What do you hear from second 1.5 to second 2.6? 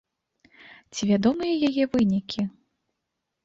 яе вынікі?